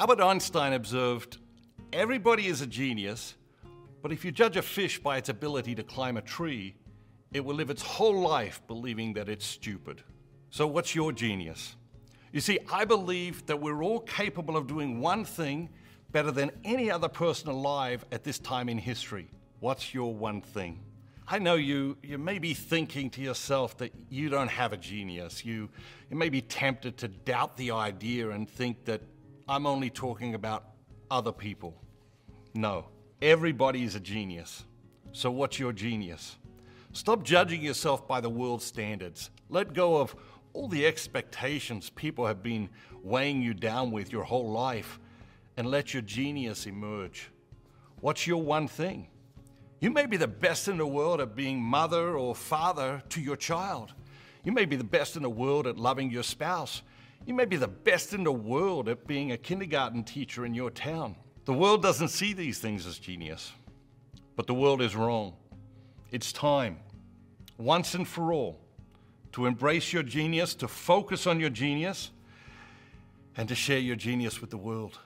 Albert 0.00 0.22
Einstein 0.22 0.72
observed 0.72 1.36
everybody 1.92 2.46
is 2.46 2.62
a 2.62 2.66
genius, 2.66 3.34
but 4.00 4.10
if 4.10 4.24
you 4.24 4.32
judge 4.32 4.56
a 4.56 4.62
fish 4.62 4.98
by 4.98 5.18
its 5.18 5.28
ability 5.28 5.74
to 5.74 5.82
climb 5.82 6.16
a 6.16 6.22
tree, 6.22 6.74
it 7.34 7.44
will 7.44 7.54
live 7.54 7.68
its 7.68 7.82
whole 7.82 8.18
life 8.18 8.62
believing 8.66 9.12
that 9.12 9.28
it's 9.28 9.44
stupid. 9.44 10.02
So, 10.48 10.66
what's 10.66 10.94
your 10.94 11.12
genius? 11.12 11.76
You 12.32 12.40
see, 12.40 12.58
I 12.72 12.86
believe 12.86 13.44
that 13.44 13.60
we're 13.60 13.82
all 13.82 14.00
capable 14.00 14.56
of 14.56 14.66
doing 14.66 15.02
one 15.02 15.22
thing 15.22 15.68
better 16.12 16.30
than 16.30 16.50
any 16.64 16.90
other 16.90 17.08
person 17.08 17.50
alive 17.50 18.06
at 18.10 18.24
this 18.24 18.38
time 18.38 18.70
in 18.70 18.78
history. 18.78 19.28
What's 19.58 19.92
your 19.92 20.14
one 20.14 20.40
thing? 20.40 20.80
I 21.28 21.38
know 21.40 21.56
you, 21.56 21.98
you 22.02 22.16
may 22.16 22.38
be 22.38 22.54
thinking 22.54 23.10
to 23.10 23.20
yourself 23.20 23.76
that 23.76 23.92
you 24.08 24.30
don't 24.30 24.48
have 24.48 24.72
a 24.72 24.78
genius. 24.78 25.44
You, 25.44 25.68
you 26.08 26.16
may 26.16 26.30
be 26.30 26.40
tempted 26.40 26.96
to 26.96 27.08
doubt 27.08 27.58
the 27.58 27.72
idea 27.72 28.30
and 28.30 28.48
think 28.48 28.86
that 28.86 29.02
I'm 29.50 29.66
only 29.66 29.90
talking 29.90 30.36
about 30.36 30.66
other 31.10 31.32
people. 31.32 31.74
No, 32.54 32.86
everybody 33.20 33.82
is 33.82 33.96
a 33.96 34.00
genius. 34.00 34.64
So, 35.10 35.28
what's 35.28 35.58
your 35.58 35.72
genius? 35.72 36.38
Stop 36.92 37.24
judging 37.24 37.60
yourself 37.60 38.06
by 38.06 38.20
the 38.20 38.28
world's 38.28 38.64
standards. 38.64 39.30
Let 39.48 39.74
go 39.74 40.00
of 40.00 40.14
all 40.52 40.68
the 40.68 40.86
expectations 40.86 41.90
people 41.90 42.26
have 42.26 42.44
been 42.44 42.68
weighing 43.02 43.42
you 43.42 43.52
down 43.52 43.90
with 43.90 44.12
your 44.12 44.22
whole 44.22 44.52
life 44.52 45.00
and 45.56 45.68
let 45.68 45.92
your 45.92 46.02
genius 46.02 46.66
emerge. 46.66 47.28
What's 48.00 48.28
your 48.28 48.40
one 48.40 48.68
thing? 48.68 49.08
You 49.80 49.90
may 49.90 50.06
be 50.06 50.16
the 50.16 50.28
best 50.28 50.68
in 50.68 50.76
the 50.76 50.86
world 50.86 51.20
at 51.20 51.34
being 51.34 51.60
mother 51.60 52.16
or 52.16 52.36
father 52.36 53.02
to 53.08 53.20
your 53.20 53.36
child. 53.36 53.94
You 54.44 54.52
may 54.52 54.64
be 54.64 54.76
the 54.76 54.84
best 54.84 55.16
in 55.16 55.22
the 55.24 55.28
world 55.28 55.66
at 55.66 55.76
loving 55.76 56.08
your 56.08 56.22
spouse. 56.22 56.82
You 57.26 57.34
may 57.34 57.44
be 57.44 57.56
the 57.56 57.68
best 57.68 58.12
in 58.12 58.24
the 58.24 58.32
world 58.32 58.88
at 58.88 59.06
being 59.06 59.32
a 59.32 59.36
kindergarten 59.36 60.04
teacher 60.04 60.44
in 60.44 60.54
your 60.54 60.70
town. 60.70 61.16
The 61.44 61.52
world 61.52 61.82
doesn't 61.82 62.08
see 62.08 62.32
these 62.32 62.58
things 62.58 62.86
as 62.86 62.98
genius, 62.98 63.52
but 64.36 64.46
the 64.46 64.54
world 64.54 64.82
is 64.82 64.96
wrong. 64.96 65.34
It's 66.10 66.32
time, 66.32 66.78
once 67.58 67.94
and 67.94 68.06
for 68.06 68.32
all, 68.32 68.60
to 69.32 69.46
embrace 69.46 69.92
your 69.92 70.02
genius, 70.02 70.54
to 70.56 70.68
focus 70.68 71.26
on 71.26 71.40
your 71.40 71.50
genius, 71.50 72.10
and 73.36 73.48
to 73.48 73.54
share 73.54 73.78
your 73.78 73.96
genius 73.96 74.40
with 74.40 74.50
the 74.50 74.58
world. 74.58 74.98